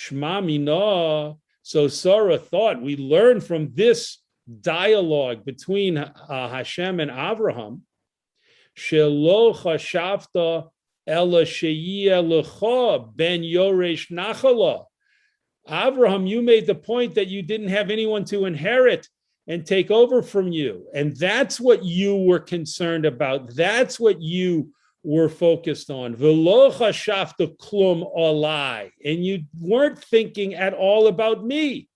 Shma 0.00 0.44
mina. 0.44 1.36
So 1.62 1.88
Sarah 1.88 2.38
thought 2.38 2.82
we 2.82 2.96
learn 2.96 3.40
from 3.40 3.72
this 3.74 4.18
dialogue 4.60 5.44
between 5.44 5.98
uh, 5.98 6.48
Hashem 6.48 7.00
and 7.00 7.10
Abraham. 7.10 7.82
Shelo 8.76 9.54
chashavta 9.54 10.70
ela 11.06 11.42
lecha 11.44 13.16
ben 13.16 13.42
yoresh 13.42 14.10
nachala 14.10 14.84
Abraham, 15.68 16.26
you 16.26 16.42
made 16.42 16.66
the 16.66 16.74
point 16.74 17.14
that 17.14 17.28
you 17.28 17.42
didn't 17.42 17.68
have 17.68 17.90
anyone 17.90 18.24
to 18.24 18.46
inherit 18.46 19.06
and 19.46 19.66
take 19.66 19.90
over 19.90 20.22
from 20.22 20.52
you. 20.52 20.86
And 20.94 21.14
that's 21.16 21.60
what 21.60 21.84
you 21.84 22.16
were 22.16 22.40
concerned 22.40 23.04
about. 23.04 23.54
That's 23.54 24.00
what 24.00 24.20
you 24.20 24.72
were 25.02 25.28
focused 25.28 25.90
on. 25.90 26.14
klum 27.48 28.04
olai. 28.16 28.90
And 29.04 29.24
you 29.24 29.44
weren't 29.58 29.98
thinking 29.98 30.54
at 30.54 30.74
all 30.74 31.06
about 31.08 31.44
me. 31.44 31.88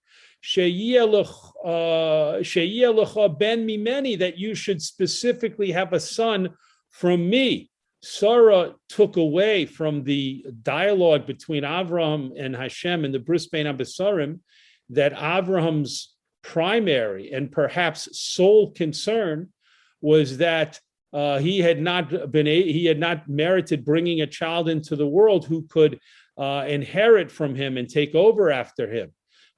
Uh, 0.56 2.42
ben 3.28 3.66
mimeni, 3.66 4.18
that 4.18 4.38
you 4.38 4.54
should 4.54 4.82
specifically 4.82 5.72
have 5.72 5.92
a 5.92 6.00
son 6.00 6.50
from 6.90 7.28
me. 7.28 7.70
Sarah 8.02 8.74
took 8.90 9.16
away 9.16 9.64
from 9.64 10.04
the 10.04 10.44
dialogue 10.62 11.26
between 11.26 11.62
Avram 11.62 12.32
and 12.38 12.54
Hashem 12.54 13.04
and 13.04 13.14
the 13.14 13.18
Bris 13.18 13.46
Bein 13.48 13.64
Habisarim 13.64 14.40
that 14.90 15.14
Avram's 15.14 16.14
primary 16.42 17.32
and 17.32 17.50
perhaps 17.50 18.08
sole 18.12 18.72
concern 18.72 19.48
was 20.02 20.36
that 20.36 20.78
uh, 21.14 21.38
he 21.38 21.60
had 21.60 21.80
not 21.80 22.30
been 22.30 22.46
a, 22.46 22.72
he 22.72 22.84
had 22.84 22.98
not 22.98 23.28
merited 23.28 23.84
bringing 23.84 24.20
a 24.20 24.26
child 24.26 24.68
into 24.68 24.96
the 24.96 25.06
world 25.06 25.46
who 25.46 25.62
could 25.68 25.98
uh, 26.36 26.64
inherit 26.66 27.30
from 27.30 27.54
him 27.54 27.78
and 27.78 27.88
take 27.88 28.14
over 28.14 28.50
after 28.50 28.92
him. 28.92 29.12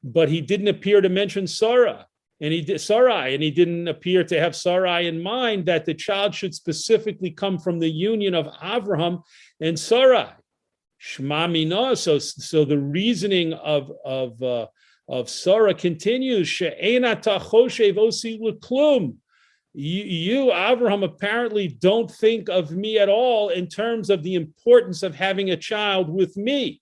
But 0.04 0.28
he 0.28 0.40
didn't 0.40 0.68
appear 0.68 1.00
to 1.00 1.08
mention 1.08 1.46
Sarah 1.46 2.06
and 2.40 2.52
he 2.52 2.60
did 2.60 2.80
Sarai, 2.80 3.34
and 3.34 3.42
he 3.42 3.50
didn't 3.50 3.88
appear 3.88 4.22
to 4.24 4.38
have 4.38 4.54
Sarai 4.54 5.06
in 5.06 5.22
mind 5.22 5.66
that 5.66 5.86
the 5.86 5.94
child 5.94 6.34
should 6.34 6.54
specifically 6.54 7.30
come 7.30 7.58
from 7.58 7.78
the 7.78 7.88
union 7.88 8.34
of 8.34 8.48
Abraham 8.62 9.22
and 9.60 9.78
Sarai. 9.78 10.28
Shma 11.02 11.50
mina. 11.50 11.96
So, 11.96 12.18
so 12.18 12.64
the 12.64 12.78
reasoning 12.78 13.54
of 13.54 13.90
of 14.04 14.42
uh, 14.42 14.66
of 15.08 15.30
Sarah 15.30 15.74
continues. 15.74 16.48
She'ena 16.48 17.16
tachoshev 17.16 17.96
l'klum. 17.96 19.16
You, 19.78 20.04
you, 20.04 20.52
Abraham, 20.54 21.02
apparently 21.02 21.68
don't 21.68 22.10
think 22.10 22.48
of 22.48 22.70
me 22.70 22.98
at 22.98 23.10
all 23.10 23.50
in 23.50 23.66
terms 23.66 24.08
of 24.08 24.22
the 24.22 24.34
importance 24.34 25.02
of 25.02 25.14
having 25.14 25.50
a 25.50 25.56
child 25.56 26.08
with 26.08 26.34
me. 26.38 26.80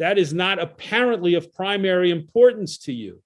That 0.00 0.18
is 0.18 0.34
not 0.34 0.60
apparently 0.60 1.34
of 1.34 1.54
primary 1.54 2.10
importance 2.10 2.78
to 2.78 2.92
you. 2.92 3.22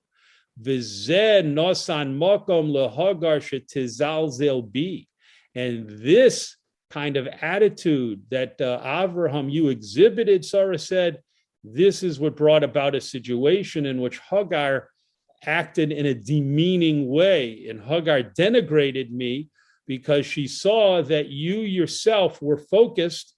And 5.54 5.88
this 5.88 6.56
kind 6.90 7.16
of 7.16 7.26
attitude 7.26 8.20
that 8.30 8.60
uh, 8.60 8.82
Avraham 8.84 9.50
you 9.50 9.70
exhibited, 9.70 10.44
Sarah 10.44 10.78
said, 10.78 11.22
this 11.64 12.02
is 12.02 12.20
what 12.20 12.36
brought 12.36 12.62
about 12.62 12.94
a 12.94 13.00
situation 13.00 13.86
in 13.86 14.02
which 14.02 14.20
Hagar 14.30 14.90
acted 15.44 15.92
in 15.92 16.06
a 16.06 16.14
demeaning 16.14 17.08
way. 17.08 17.66
And 17.68 17.80
Hagar 17.80 18.22
denigrated 18.22 19.10
me 19.10 19.48
because 19.86 20.26
she 20.26 20.48
saw 20.48 21.02
that 21.02 21.28
you 21.28 21.60
yourself 21.60 22.40
were 22.42 22.58
focused 22.58 23.34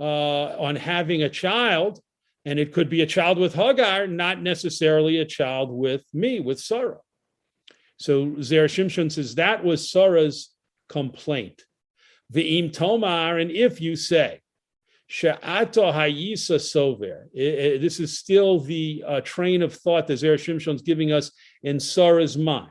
uh, 0.00 0.56
on 0.58 0.76
having 0.76 1.22
a 1.22 1.28
child 1.28 2.00
and 2.46 2.60
it 2.60 2.72
could 2.72 2.88
be 2.88 3.02
a 3.02 3.06
child 3.06 3.38
with 3.38 3.54
Hagar, 3.54 4.06
not 4.06 4.40
necessarily 4.40 5.18
a 5.18 5.24
child 5.24 5.70
with 5.70 6.04
me, 6.14 6.38
with 6.38 6.60
Sarah. 6.60 7.00
So 7.98 8.40
Zer 8.40 8.66
Shimshon 8.66 9.10
says 9.10 9.34
that 9.34 9.64
was 9.64 9.90
Sarah's 9.90 10.54
complaint. 10.88 11.62
Ve'im 12.32 12.72
tomar, 12.72 13.38
and 13.38 13.50
if 13.50 13.80
you 13.80 13.96
say, 13.96 14.40
Sha'ato 15.08 15.92
hayisa 15.92 16.56
sover. 16.58 17.26
This 17.34 18.00
is 18.00 18.18
still 18.18 18.60
the 18.60 19.04
uh, 19.06 19.20
train 19.20 19.62
of 19.62 19.74
thought 19.74 20.06
that 20.08 20.16
Zer 20.16 20.36
Shimshon's 20.36 20.82
giving 20.82 21.12
us 21.12 21.30
in 21.62 21.78
Sarah's 21.78 22.36
mind. 22.36 22.70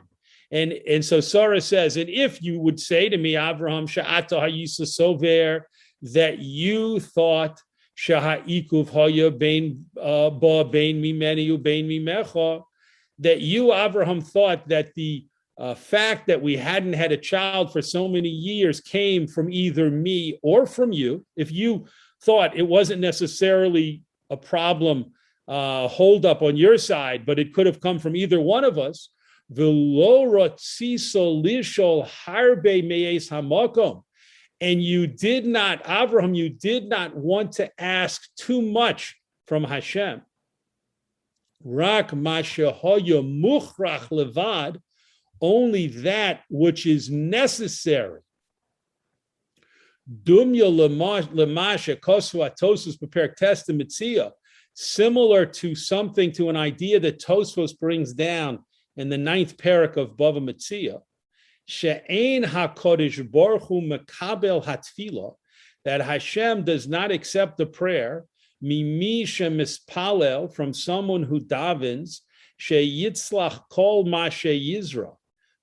And, 0.52 0.72
and 0.72 1.04
so 1.04 1.20
Sarah 1.20 1.60
says, 1.60 1.96
and 1.96 2.08
if 2.08 2.42
you 2.42 2.60
would 2.60 2.78
say 2.78 3.08
to 3.08 3.16
me, 3.16 3.36
Abraham, 3.36 3.86
Sha'ato 3.86 4.40
hayisa 4.40 4.82
sover, 4.82 5.62
that 6.02 6.38
you 6.38 7.00
thought 7.00 7.60
ikuv 7.98 8.90
haya 8.90 9.30
bein 9.30 9.86
uh, 10.00 10.30
ba 10.30 10.64
bein 10.64 11.02
mimeni 11.02 11.46
u 11.46 11.58
bein 11.58 11.88
mimecha, 11.88 12.62
that 13.18 13.40
you, 13.40 13.72
Abraham, 13.72 14.20
thought 14.20 14.68
that 14.68 14.94
the 14.94 15.26
uh, 15.58 15.74
fact 15.74 16.26
that 16.26 16.42
we 16.42 16.54
hadn't 16.54 16.92
had 16.92 17.12
a 17.12 17.16
child 17.16 17.72
for 17.72 17.80
so 17.80 18.06
many 18.06 18.28
years 18.28 18.80
came 18.80 19.26
from 19.26 19.50
either 19.50 19.90
me 19.90 20.38
or 20.42 20.66
from 20.66 20.92
you. 20.92 21.24
If 21.34 21.50
you 21.50 21.86
thought 22.22 22.56
it 22.56 22.66
wasn't 22.66 23.00
necessarily 23.00 24.02
a 24.30 24.36
problem 24.36 25.12
uh, 25.48 25.86
hold 25.88 26.26
up 26.26 26.42
on 26.42 26.56
your 26.56 26.76
side, 26.78 27.24
but 27.24 27.38
it 27.38 27.54
could 27.54 27.66
have 27.66 27.80
come 27.80 27.98
from 27.98 28.16
either 28.16 28.40
one 28.40 28.64
of 28.64 28.78
us. 28.78 29.10
and 34.60 34.82
you 34.82 35.06
did 35.06 35.46
not, 35.46 35.88
Abraham, 35.88 36.34
you 36.34 36.48
did 36.48 36.88
not 36.88 37.14
want 37.14 37.52
to 37.52 37.70
ask 37.80 38.28
too 38.36 38.62
much 38.62 39.16
from 39.46 39.64
Hashem. 39.64 40.22
Rak 41.62 42.10
mashahoya 42.10 43.22
mukhrach 43.22 44.08
levad, 44.08 44.80
only 45.40 45.88
that 45.88 46.42
which 46.48 46.86
is 46.86 47.10
necessary. 47.10 48.20
Dumya 50.08 50.70
lemasha 50.70 51.96
kosu 51.98 52.48
atosus 52.48 52.98
prepared 52.98 53.36
testamitzia, 53.36 54.30
similar 54.74 55.46
to 55.46 55.74
something 55.74 56.30
to 56.32 56.48
an 56.48 56.56
idea 56.56 57.00
that 57.00 57.20
Tosfos 57.20 57.78
brings 57.78 58.12
down 58.12 58.64
in 58.96 59.08
the 59.08 59.18
ninth 59.18 59.56
parak 59.56 59.96
of 59.96 60.16
Bava 60.16 60.38
Metzia. 60.38 61.00
She'ein 61.66 62.44
hakodesh 62.44 63.30
baruch 63.30 63.62
hu 63.62 63.80
mekabel 63.82 64.64
hatfila, 64.64 65.34
that 65.84 66.00
Hashem 66.00 66.64
does 66.64 66.86
not 66.86 67.10
accept 67.10 67.56
the 67.56 67.66
prayer 67.66 68.26
mimi 68.60 69.24
mispalel 69.24 70.52
from 70.52 70.72
someone 70.72 71.22
who 71.22 71.40
davens 71.40 72.20
sheyitzlach 72.60 73.62
kol 73.70 74.04
ma 74.04 74.28
sheyizra 74.28 75.14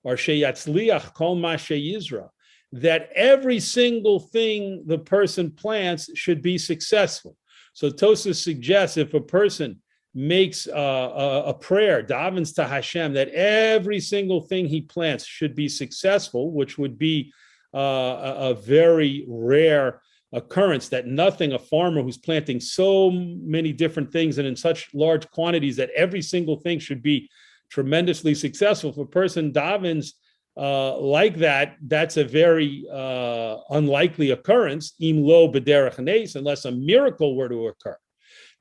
or 0.02 0.14
sheyatzliach 0.14 1.12
kol 1.14 1.34
ma 1.34 1.54
sheyizra 1.54 2.28
that 2.74 3.08
every 3.14 3.60
single 3.60 4.18
thing 4.18 4.82
the 4.86 4.98
person 4.98 5.48
plants 5.48 6.10
should 6.16 6.42
be 6.42 6.58
successful. 6.58 7.36
So 7.72 7.88
Tosa 7.88 8.34
suggests 8.34 8.96
if 8.96 9.14
a 9.14 9.20
person 9.20 9.80
makes 10.12 10.66
a, 10.66 10.72
a, 10.72 11.42
a, 11.46 11.54
prayer, 11.54 12.02
davens 12.02 12.52
to 12.56 12.66
Hashem, 12.66 13.12
that 13.14 13.28
every 13.28 14.00
single 14.00 14.40
thing 14.40 14.66
he 14.66 14.80
plants 14.80 15.24
should 15.24 15.54
be 15.54 15.68
successful, 15.68 16.50
which 16.50 16.76
would 16.76 16.98
be 16.98 17.32
uh, 17.72 17.78
a, 17.78 18.34
a, 18.50 18.54
very 18.54 19.24
rare 19.28 20.00
occurrence 20.32 20.88
that 20.88 21.06
nothing, 21.06 21.52
a 21.52 21.58
farmer 21.58 22.02
who's 22.02 22.18
planting 22.18 22.58
so 22.58 23.10
many 23.10 23.72
different 23.72 24.12
things 24.12 24.38
and 24.38 24.48
in 24.48 24.56
such 24.56 24.92
large 24.94 25.28
quantities 25.30 25.76
that 25.76 25.90
every 25.96 26.22
single 26.22 26.56
thing 26.56 26.80
should 26.80 27.02
be 27.02 27.28
tremendously 27.70 28.34
successful. 28.34 28.90
If 28.90 28.98
a 28.98 29.06
person 29.06 29.52
davens 29.52 30.12
uh, 30.56 30.96
like 30.98 31.36
that, 31.38 31.76
that's 31.86 32.16
a 32.16 32.24
very 32.24 32.86
uh, 32.92 33.56
unlikely 33.70 34.30
occurrence, 34.30 34.94
im 35.00 35.22
lo 35.22 35.50
b'derech 35.50 36.36
unless 36.36 36.64
a 36.64 36.70
miracle 36.70 37.36
were 37.36 37.48
to 37.48 37.68
occur. 37.68 37.96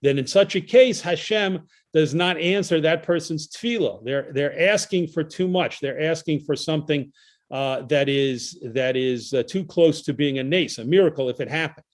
Then 0.01 0.17
in 0.17 0.27
such 0.27 0.55
a 0.55 0.61
case, 0.61 1.01
Hashem 1.01 1.61
does 1.93 2.13
not 2.13 2.37
answer 2.37 2.81
that 2.81 3.03
person's 3.03 3.47
tefillah. 3.47 4.03
They're, 4.03 4.31
they're 4.33 4.69
asking 4.69 5.07
for 5.07 5.23
too 5.23 5.47
much. 5.47 5.79
They're 5.79 6.01
asking 6.01 6.41
for 6.41 6.55
something 6.55 7.11
uh, 7.51 7.83
that 7.83 8.09
is 8.09 8.59
that 8.73 8.97
is 8.97 9.33
uh, 9.33 9.43
too 9.43 9.63
close 9.63 10.01
to 10.01 10.13
being 10.13 10.39
a 10.39 10.43
nace, 10.43 10.79
a 10.79 10.83
miracle 10.83 11.29
if 11.29 11.39
it 11.39 11.49
happened. 11.49 11.85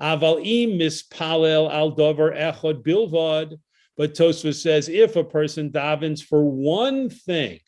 Aval 0.00 0.44
im 0.44 0.78
mispalel 0.78 1.72
al 1.72 1.90
dover 1.90 2.32
echod 2.32 2.84
bilvad. 2.84 3.58
But 3.96 4.12
Tosfos 4.12 4.60
says 4.60 4.90
if 4.90 5.16
a 5.16 5.24
person 5.24 5.70
davens 5.70 6.22
for 6.22 6.44
one 6.44 7.08
thing, 7.08 7.60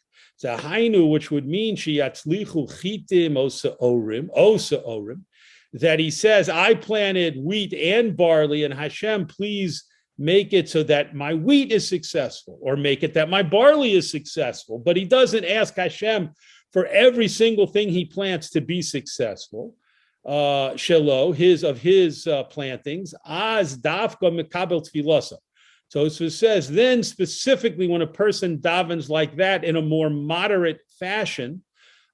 Zahainu, 0.43 1.11
which 1.11 1.31
would 1.31 1.47
mean 1.47 1.77
shiyatzlichu 1.77 2.69
chitim 2.81 3.37
osa 3.37 3.77
orim, 3.81 4.29
osa 4.35 4.79
orim, 4.79 5.23
that 5.73 5.99
he 5.99 6.11
says, 6.11 6.49
I 6.49 6.75
planted 6.75 7.37
wheat 7.37 7.75
and 7.75 8.17
barley, 8.17 8.65
and 8.65 8.73
Hashem, 8.73 9.27
please 9.27 9.85
make 10.17 10.53
it 10.53 10.69
so 10.69 10.83
that 10.85 11.15
my 11.15 11.35
wheat 11.35 11.73
is 11.73 11.89
successful, 11.89 12.59
or 12.63 12.77
make 12.77 13.03
it 13.03 13.15
that 13.15 13.29
my 13.29 13.43
barley 13.43 13.93
is 13.93 14.11
successful. 14.11 14.79
But 14.79 14.97
he 14.97 15.05
doesn't 15.05 15.45
ask 15.45 15.75
Hashem 15.75 16.31
for 16.73 16.87
every 16.87 17.29
single 17.29 17.67
thing 17.67 17.89
he 17.89 18.05
plants 18.05 18.51
to 18.51 18.61
be 18.61 18.83
successful. 18.83 19.75
Uh, 20.27 20.73
Shelo, 20.75 21.35
his 21.35 21.65
of 21.65 21.79
his 21.81 22.27
uh, 22.27 22.45
plantings, 22.45 23.15
az 23.25 23.77
dafka 23.77 24.31
mekabel 24.31 24.87
tfilasa. 24.87 25.39
So 25.89 26.05
it 26.05 26.11
says, 26.11 26.69
then 26.69 27.03
specifically 27.03 27.89
when 27.89 28.03
a 28.03 28.07
person 28.07 28.59
davens 28.59 29.09
like 29.09 29.37
that 29.37 29.65
in 29.65 29.77
a 29.77 29.83
more 29.83 30.11
moderate 30.11 30.81
fashion, 30.99 31.63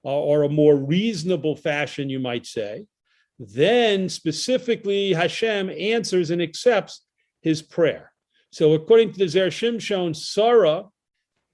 uh, 0.05 0.09
or 0.09 0.43
a 0.43 0.49
more 0.49 0.75
reasonable 0.75 1.55
fashion, 1.55 2.09
you 2.09 2.19
might 2.19 2.45
say, 2.45 2.85
then 3.39 4.07
specifically 4.07 5.13
Hashem 5.13 5.69
answers 5.69 6.29
and 6.29 6.41
accepts 6.41 7.01
his 7.41 7.61
prayer. 7.61 8.11
So 8.51 8.73
according 8.73 9.11
to 9.13 9.19
the 9.19 9.27
Zer 9.27 9.47
Shimshon, 9.47 10.15
Sarah 10.15 10.85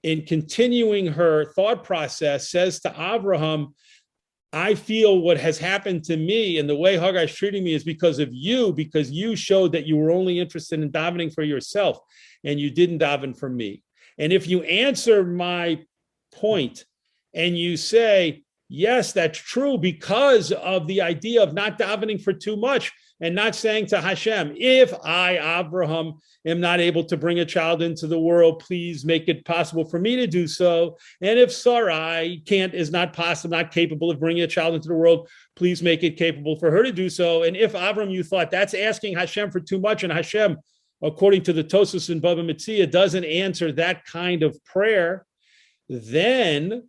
in 0.02 0.26
continuing 0.26 1.06
her 1.06 1.52
thought 1.54 1.82
process, 1.82 2.50
says 2.50 2.80
to 2.80 2.94
Abraham, 2.96 3.74
I 4.52 4.74
feel 4.74 5.18
what 5.20 5.38
has 5.38 5.56
happened 5.56 6.04
to 6.04 6.16
me 6.16 6.58
and 6.58 6.68
the 6.68 6.76
way 6.76 6.98
Hagar 6.98 7.24
is 7.24 7.34
treating 7.34 7.64
me 7.64 7.72
is 7.72 7.84
because 7.84 8.18
of 8.18 8.28
you, 8.32 8.72
because 8.72 9.10
you 9.10 9.34
showed 9.34 9.72
that 9.72 9.86
you 9.86 9.96
were 9.96 10.10
only 10.10 10.38
interested 10.38 10.80
in 10.80 10.92
davening 10.92 11.34
for 11.34 11.42
yourself 11.42 11.98
and 12.44 12.60
you 12.60 12.70
didn't 12.70 12.98
daven 12.98 13.36
for 13.36 13.48
me. 13.48 13.82
And 14.18 14.32
if 14.32 14.46
you 14.46 14.62
answer 14.64 15.24
my 15.24 15.82
point 16.34 16.84
and 17.34 17.56
you 17.56 17.78
say, 17.78 18.42
yes, 18.68 19.12
that's 19.12 19.38
true 19.38 19.78
because 19.78 20.52
of 20.52 20.86
the 20.86 21.00
idea 21.00 21.42
of 21.42 21.54
not 21.54 21.78
davening 21.78 22.22
for 22.22 22.34
too 22.34 22.56
much, 22.56 22.92
and 23.22 23.36
not 23.36 23.54
saying 23.54 23.86
to 23.86 24.00
Hashem, 24.00 24.54
if 24.58 24.92
I, 25.04 25.60
Abraham, 25.60 26.14
am 26.44 26.60
not 26.60 26.80
able 26.80 27.04
to 27.04 27.16
bring 27.16 27.38
a 27.38 27.44
child 27.44 27.80
into 27.80 28.08
the 28.08 28.18
world, 28.18 28.58
please 28.58 29.04
make 29.04 29.28
it 29.28 29.44
possible 29.44 29.84
for 29.84 30.00
me 30.00 30.16
to 30.16 30.26
do 30.26 30.48
so. 30.48 30.98
And 31.20 31.38
if 31.38 31.52
Sarai 31.52 32.42
can't, 32.44 32.74
is 32.74 32.90
not 32.90 33.12
possible, 33.12 33.56
not 33.56 33.70
capable 33.70 34.10
of 34.10 34.18
bringing 34.18 34.42
a 34.42 34.48
child 34.48 34.74
into 34.74 34.88
the 34.88 34.94
world, 34.94 35.28
please 35.54 35.84
make 35.84 36.02
it 36.02 36.16
capable 36.16 36.56
for 36.56 36.72
her 36.72 36.82
to 36.82 36.90
do 36.90 37.08
so. 37.08 37.44
And 37.44 37.56
if 37.56 37.76
Abraham, 37.76 38.10
you 38.10 38.24
thought 38.24 38.50
that's 38.50 38.74
asking 38.74 39.16
Hashem 39.16 39.52
for 39.52 39.60
too 39.60 39.78
much, 39.78 40.02
and 40.02 40.12
Hashem, 40.12 40.58
according 41.00 41.42
to 41.44 41.52
the 41.52 41.62
Tosfos 41.62 42.10
and 42.10 42.20
Baba 42.20 42.42
Metzia, 42.42 42.90
doesn't 42.90 43.24
answer 43.24 43.70
that 43.72 44.04
kind 44.04 44.42
of 44.42 44.58
prayer, 44.64 45.26
then 45.88 46.88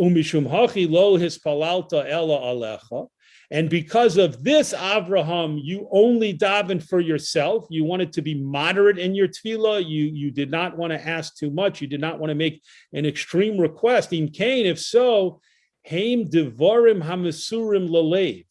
umishum 0.00 0.48
hachi 0.48 0.88
lo 0.88 1.18
hispalalta 1.18 2.08
ella 2.08 2.38
alecha 2.38 3.08
and 3.50 3.70
because 3.70 4.16
of 4.16 4.42
this, 4.42 4.74
Avraham, 4.74 5.60
you 5.62 5.88
only 5.92 6.36
daven 6.36 6.82
for 6.82 6.98
yourself. 6.98 7.66
You 7.70 7.84
wanted 7.84 8.12
to 8.14 8.22
be 8.22 8.34
moderate 8.34 8.98
in 8.98 9.14
your 9.14 9.28
tefillah. 9.28 9.88
You, 9.88 10.04
you 10.04 10.30
did 10.32 10.50
not 10.50 10.76
want 10.76 10.92
to 10.92 11.06
ask 11.06 11.36
too 11.36 11.50
much. 11.50 11.80
You 11.80 11.86
did 11.86 12.00
not 12.00 12.18
want 12.18 12.30
to 12.30 12.34
make 12.34 12.62
an 12.92 13.06
extreme 13.06 13.58
request. 13.58 14.12
In 14.12 14.30
Cain, 14.30 14.66
if 14.66 14.80
so, 14.80 15.40
haim 15.84 16.28
devorim 16.28 17.02
hamasurim 17.02 17.88
lalev. 17.88 18.44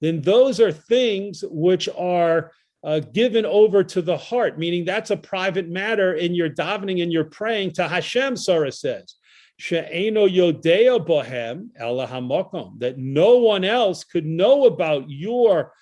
Then 0.00 0.20
those 0.22 0.60
are 0.60 0.72
things 0.72 1.44
which 1.48 1.88
are 1.96 2.50
uh, 2.82 3.00
given 3.00 3.44
over 3.44 3.84
to 3.84 4.02
the 4.02 4.16
heart, 4.16 4.58
meaning 4.58 4.84
that's 4.84 5.10
a 5.10 5.16
private 5.16 5.68
matter 5.68 6.14
in 6.14 6.34
your 6.34 6.48
davening 6.48 7.02
and 7.02 7.12
your 7.12 7.24
praying 7.24 7.72
to 7.72 7.86
Hashem, 7.86 8.36
Sarah 8.36 8.72
says 8.72 9.14
she'eno 9.60 10.26
yodea 10.26 10.98
bohem 11.06 11.68
ela 11.78 12.06
hamokom, 12.06 12.78
that 12.78 12.96
no 12.96 13.36
one 13.36 13.64
else 13.64 14.04
could 14.04 14.24
know 14.24 14.64
about 14.64 15.10
your 15.10 15.72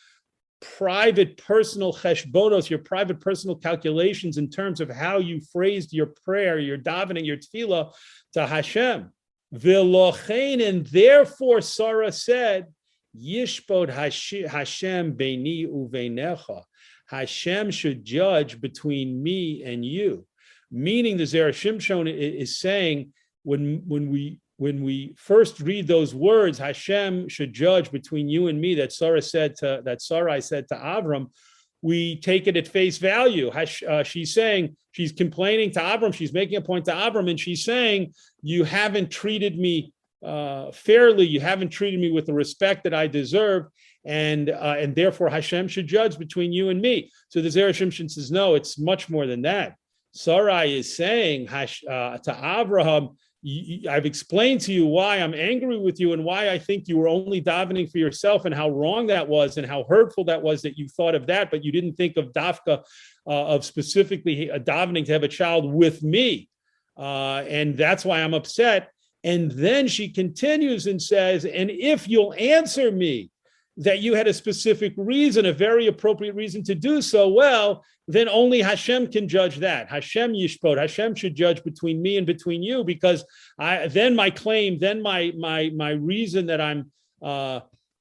private 0.61 1.37
personal 1.37 1.93
cheshbonos, 1.93 2.69
your 2.69 2.81
private 2.81 3.21
personal 3.21 3.55
calculations 3.55 4.37
in 4.37 4.51
terms 4.51 4.81
of 4.81 4.91
how 4.91 5.19
you 5.19 5.41
phrased 5.53 5.93
your 5.93 6.13
prayer, 6.25 6.59
your 6.59 6.77
davening, 6.77 7.25
your 7.25 7.37
tefillah 7.37 7.93
to 8.33 8.45
Hashem. 8.45 9.13
V'lochein, 9.55 10.67
and 10.69 10.85
therefore 10.87 11.61
Sarah 11.61 12.11
said, 12.13 12.67
Yishbod 13.17 13.89
Hashem 13.91 15.17
beini 15.17 15.69
uveinecha. 15.69 16.63
Hashem 17.07 17.71
should 17.71 18.05
judge 18.05 18.61
between 18.61 19.23
me 19.23 19.63
and 19.65 19.85
you. 19.85 20.27
Meaning 20.71 21.17
the 21.17 21.25
Zera 21.25 21.51
Shimshon 21.51 22.13
is 22.13 22.59
saying 22.59 23.13
when 23.49 23.83
when 23.87 24.11
we 24.11 24.41
when 24.59 24.83
we 24.83 25.15
first 25.17 25.61
read 25.61 25.87
those 25.87 26.15
words, 26.15 26.59
Hashem 26.59 27.29
should 27.29 27.53
judge 27.53 27.91
between 27.91 28.29
you 28.29 28.49
and 28.49 28.61
me. 28.61 28.75
That 28.75 28.93
Sarah 28.93 29.23
said 29.23 29.57
to 29.61 29.81
that 29.85 30.03
Sarai 30.03 30.41
said 30.41 30.69
to 30.69 30.75
Avram, 30.75 31.25
we 31.81 32.21
take 32.21 32.47
it 32.47 32.57
at 32.57 32.69
face 32.69 32.99
value. 32.99 33.49
Uh, 33.51 34.03
she's 34.03 34.35
saying 34.35 34.77
she's 34.93 35.13
complaining 35.13 35.71
to 35.73 35.81
Avram. 35.81 36.13
She's 36.13 36.33
making 36.33 36.59
a 36.59 36.61
point 36.71 36.85
to 36.87 36.93
Avram, 36.93 37.31
and 37.31 37.41
she's 37.41 37.65
saying 37.65 38.13
you 38.43 38.65
haven't 38.65 39.11
treated 39.11 39.59
me 39.59 39.93
uh, 40.23 40.71
fairly. 40.73 41.27
You 41.27 41.41
haven't 41.41 41.71
treated 41.71 42.01
me 42.01 42.11
with 42.11 42.27
the 42.27 42.35
respect 42.35 42.85
that 42.85 42.93
I 42.93 43.07
deserve, 43.07 43.63
and 44.05 44.51
uh, 44.51 44.77
and 44.83 44.95
therefore 44.95 45.31
Hashem 45.31 45.69
should 45.69 45.87
judge 45.87 46.19
between 46.19 46.53
you 46.53 46.69
and 46.69 46.81
me. 46.83 47.11
So 47.31 47.41
the 47.41 47.51
Zerah 47.51 47.73
says, 47.73 48.31
no, 48.31 48.57
it's 48.57 48.79
much 48.79 49.09
more 49.09 49.27
than 49.27 49.43
that. 49.43 49.77
Sarai 50.13 50.77
is 50.77 50.97
saying 50.97 51.49
uh, 51.49 52.19
to 52.19 52.61
Abraham, 52.61 53.11
I've 53.89 54.07
explained 54.07 54.61
to 54.63 54.73
you 54.73 54.85
why 54.85 55.19
I'm 55.19 55.35
angry 55.35 55.79
with 55.79 56.01
you 56.01 56.13
and 56.13 56.25
why 56.25 56.51
I 56.51 56.59
think 56.59 56.89
you 56.89 56.97
were 56.97 57.09
only 57.09 57.41
davening 57.41 57.91
for 57.91 57.99
yourself 57.99 58.45
and 58.45 58.55
how 58.55 58.69
wrong 58.71 59.07
that 59.07 59.29
was 59.29 59.59
and 59.59 59.67
how 59.67 59.85
hurtful 59.89 60.25
that 60.25 60.43
was 60.43 60.61
that 60.63 60.77
you 60.77 60.89
thought 60.89 61.15
of 61.15 61.27
that, 61.29 61.51
but 61.51 61.65
you 61.65 61.71
didn't 61.71 61.95
think 61.95 62.17
of 62.17 62.33
dafka, 62.33 62.83
uh, 63.27 63.47
of 63.47 63.65
specifically 63.65 64.51
uh, 64.51 64.59
davening 64.59 65.07
to 65.07 65.13
have 65.13 65.23
a 65.23 65.29
child 65.29 65.73
with 65.73 66.03
me. 66.03 66.49
Uh, 66.97 67.45
and 67.47 67.77
that's 67.77 68.05
why 68.05 68.23
I'm 68.23 68.35
upset. 68.35 68.91
And 69.23 69.53
then 69.53 69.87
she 69.87 70.09
continues 70.09 70.89
and 70.89 71.01
says, 71.01 71.45
And 71.45 71.71
if 71.71 72.09
you'll 72.09 72.35
answer 72.37 72.91
me, 72.91 73.31
that 73.79 74.01
you 74.01 74.15
had 74.15 74.27
a 74.27 74.35
specific 74.35 74.93
reason, 74.97 75.47
a 75.47 75.53
very 75.53 75.87
appropriate 75.87 76.35
reason 76.35 76.65
to 76.65 76.75
do 76.75 77.01
so, 77.01 77.29
well, 77.29 77.85
then 78.09 78.29
only 78.29 78.61
Hashem 78.61 79.13
can 79.13 79.29
judge 79.29 79.59
that. 79.59 79.89
Hashem 79.89 80.33
yishpot. 80.33 80.79
Hashem 80.79 81.15
should 81.15 81.37
judge 81.37 81.63
between 81.63 82.03
me 82.03 82.17
and 82.17 82.27
between 82.27 82.63
you, 82.63 82.83
because 82.83 83.25
I 83.59 83.87
then 83.87 84.17
my 84.17 84.31
claim, 84.31 84.79
then 84.79 85.01
my 85.01 85.33
my 85.39 85.71
my 85.77 85.91
reason 85.91 86.47
that 86.47 86.61
I'm 86.61 86.91
uh, 87.23 87.61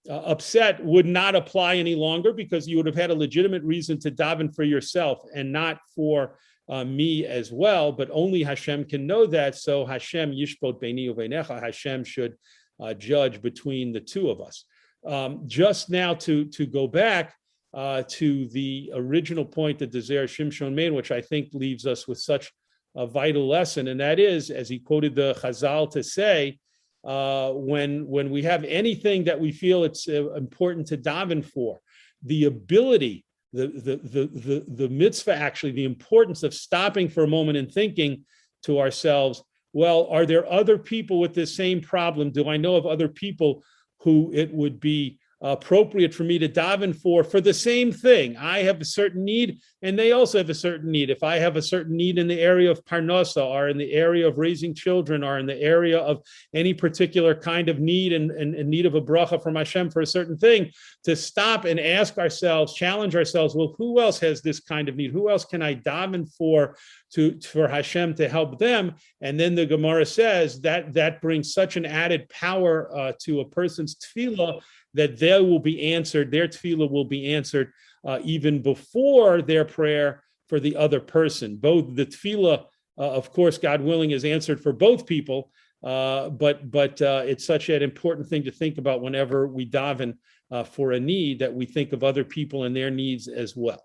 uh, 0.10 0.14
upset 0.14 0.84
would 0.84 1.06
not 1.06 1.36
apply 1.36 1.76
any 1.76 1.94
longer 1.94 2.32
because 2.32 2.68
you 2.68 2.78
would 2.78 2.86
have 2.86 2.96
had 2.96 3.10
a 3.10 3.16
legitimate 3.16 3.64
reason 3.64 4.00
to 4.00 4.10
daven 4.10 4.54
for 4.56 4.64
yourself 4.64 5.20
and 5.36 5.52
not 5.52 5.80
for 5.94 6.38
uh, 6.70 6.86
me 6.86 7.26
as 7.26 7.52
well. 7.52 7.92
But 7.92 8.10
only 8.12 8.42
Hashem 8.42 8.86
can 8.86 9.06
know 9.06 9.26
that. 9.28 9.56
So 9.56 9.86
Hashem 9.86 10.32
yishpot 10.32 10.82
beini 10.82 11.14
uveinecha. 11.14 11.62
Hashem 11.62 12.06
should 12.06 12.36
uh, 12.80 12.94
judge 12.94 13.42
between 13.42 13.92
the 13.92 14.00
two 14.00 14.30
of 14.30 14.40
us. 14.40 14.64
Um, 15.06 15.44
just 15.46 15.90
now 15.90 16.14
to 16.16 16.46
to 16.46 16.66
go 16.66 16.88
back 16.88 17.36
uh, 17.74 18.04
to 18.10 18.48
the 18.50 18.92
original 18.96 19.46
point 19.46 19.80
that 19.80 19.94
Zer 19.94 20.26
Shimshon 20.26 20.74
made, 20.74 20.92
which 20.92 21.12
I 21.12 21.22
think 21.22 21.50
leaves 21.54 21.86
us 21.86 22.08
with 22.08 22.20
such 22.20 22.52
a 22.96 23.06
vital 23.06 23.48
lesson, 23.48 23.90
and 23.90 24.00
that 24.00 24.20
is, 24.20 24.50
as 24.50 24.68
he 24.70 24.80
quoted 24.80 25.16
the 25.16 25.36
Chazal 25.36 25.90
to 25.92 26.04
say, 26.04 26.58
uh, 27.04 27.52
when 27.52 28.08
when 28.08 28.32
we 28.32 28.42
have 28.44 28.64
anything 28.64 29.24
that 29.26 29.40
we 29.40 29.52
feel 29.52 29.84
it's 29.84 30.10
uh, 30.10 30.34
important 30.34 30.88
to 30.88 30.98
daven 30.98 31.46
for, 31.46 31.80
the 32.24 32.46
ability, 32.46 33.24
the, 33.54 33.68
the 33.68 33.96
the 33.98 34.28
the 34.28 34.66
the 34.68 34.90
mitzvah, 34.90 35.36
actually, 35.36 35.74
the 35.74 35.86
importance 35.86 36.44
of 36.44 36.54
stopping 36.54 37.08
for 37.08 37.24
a 37.24 37.28
moment 37.28 37.58
and 37.58 37.72
thinking 37.72 38.26
to 38.64 38.80
ourselves, 38.80 39.44
well, 39.74 40.08
are 40.10 40.26
there 40.26 40.52
other 40.52 40.78
people 40.78 41.20
with 41.20 41.36
this 41.36 41.56
same 41.56 41.80
problem? 41.80 42.32
Do 42.32 42.50
I 42.50 42.58
know 42.58 42.76
of 42.76 42.88
other 42.88 43.08
people 43.08 43.64
who 44.00 44.32
it 44.34 44.54
would 44.54 44.80
be 44.80 45.20
appropriate 45.42 46.14
for 46.14 46.24
me 46.24 46.40
to 46.40 46.50
daven 46.50 46.96
for 46.96 47.24
for 47.24 47.40
the 47.40 47.54
same 47.54 47.92
thing. 47.92 48.36
I 48.38 48.64
have 48.64 48.82
a 48.82 48.86
certain 48.86 49.24
need, 49.24 49.60
and 49.84 49.98
they 49.98 50.12
also 50.12 50.40
have 50.40 50.50
a 50.50 50.56
certain 50.56 50.90
need. 50.90 51.12
If 51.12 51.22
I 51.24 51.38
have 51.38 51.56
a 51.56 51.62
certain 51.62 51.96
need 51.96 52.18
in 52.18 52.28
the 52.28 52.40
area 52.40 52.72
of 52.72 52.84
parnasa, 52.86 53.46
or 53.46 53.70
in 53.70 53.78
the 53.78 53.94
area 53.94 54.28
of 54.28 54.40
raising 54.40 54.74
children, 54.74 55.24
or 55.24 55.38
in 55.38 55.46
the 55.46 55.62
area 55.62 56.00
of 56.00 56.24
any 56.56 56.74
particular 56.74 57.36
kind 57.36 57.70
of 57.70 57.80
need 57.80 58.14
and, 58.14 58.32
and, 58.32 58.56
and 58.56 58.70
need 58.70 58.88
of 58.88 58.96
a 58.96 59.02
bracha 59.02 59.42
from 59.42 59.56
Hashem 59.56 59.92
for 59.92 60.02
a 60.02 60.08
certain 60.08 60.38
thing, 60.38 60.72
to 61.04 61.16
stop 61.16 61.66
and 61.66 61.80
ask 61.80 62.18
ourselves, 62.18 62.74
challenge 62.74 63.16
ourselves, 63.16 63.56
well, 63.56 63.76
who 63.78 64.00
else 64.00 64.20
has 64.20 64.42
this 64.42 64.60
kind 64.60 64.90
of 64.90 64.96
need? 64.96 65.12
Who 65.12 65.30
else 65.30 65.46
can 65.46 65.62
I 65.62 65.76
daven 65.76 66.34
for 66.36 66.78
to 67.14 67.40
for 67.42 67.68
Hashem 67.68 68.16
to 68.16 68.28
help 68.28 68.58
them? 68.58 68.96
And 69.22 69.40
then 69.40 69.54
the 69.54 69.68
Gemara 69.68 70.06
says 70.06 70.62
that 70.62 70.94
that 70.94 71.22
brings 71.22 71.54
such 71.54 71.78
an 71.78 71.86
added 71.86 72.28
power 72.30 72.90
uh, 72.96 73.14
to 73.20 73.42
a 73.42 73.46
person's 73.46 73.96
tefillah 73.96 74.62
that 74.94 75.20
they 75.20 75.40
will 75.40 75.60
be 75.60 75.94
answered, 75.94 76.32
their 76.32 76.48
tefillah 76.48 76.90
will 76.90 77.06
be 77.06 77.34
answered 77.34 77.72
uh, 78.06 78.20
even 78.24 78.62
before 78.62 79.42
their 79.42 79.66
prayer 79.66 80.24
for 80.48 80.60
the 80.60 80.76
other 80.76 81.00
person. 81.00 81.58
Both 81.58 81.96
the 81.96 82.06
tefillah, 82.06 82.66
uh, 82.98 83.12
of 83.12 83.32
course, 83.32 83.58
God 83.58 83.82
willing, 83.82 84.12
is 84.12 84.26
answered 84.26 84.62
for 84.62 84.74
both 84.74 85.06
people, 85.06 85.52
uh, 85.84 86.30
but 86.30 86.72
but 86.72 87.02
uh, 87.02 87.24
it's 87.26 87.46
such 87.46 87.70
an 87.70 87.84
important 87.84 88.28
thing 88.28 88.44
to 88.44 88.52
think 88.52 88.78
about 88.78 89.02
whenever 89.02 89.48
we 89.48 89.70
daven 89.70 90.18
uh, 90.52 90.64
for 90.64 90.94
a 90.94 91.00
need 91.00 91.40
that 91.40 91.54
we 91.54 91.66
think 91.66 91.94
of 91.94 92.04
other 92.04 92.24
people 92.24 92.64
and 92.64 92.76
their 92.76 92.90
needs 92.90 93.28
as 93.28 93.56
well. 93.56 93.84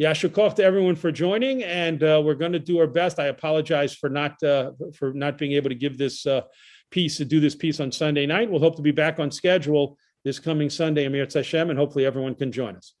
Yashukov 0.00 0.54
to 0.54 0.64
everyone 0.64 0.94
for 0.94 1.10
joining, 1.10 1.64
and 1.64 2.02
uh, 2.02 2.22
we're 2.24 2.34
going 2.34 2.52
to 2.52 2.58
do 2.58 2.78
our 2.78 2.86
best. 2.86 3.18
I 3.18 3.26
apologize 3.26 3.94
for 3.94 4.08
not 4.08 4.38
for 4.40 5.12
not 5.12 5.38
being 5.38 5.52
able 5.52 5.70
to 5.70 5.74
give 5.74 5.98
this 5.98 6.26
piece 6.90 7.16
to 7.16 7.24
do 7.24 7.40
this 7.40 7.56
piece 7.56 7.80
on 7.80 7.90
Sunday 7.90 8.26
night. 8.26 8.48
We'll 8.48 8.60
hope 8.60 8.76
to 8.76 8.82
be 8.82 8.92
back 8.92 9.18
on 9.18 9.30
schedule 9.30 9.98
this 10.26 10.40
coming 10.40 10.68
Sunday, 10.68 11.04
Amir 11.04 11.28
Hashem, 11.32 11.70
and 11.70 11.78
hopefully 11.78 12.04
everyone 12.04 12.34
can 12.34 12.50
join 12.50 12.74
us. 12.74 12.96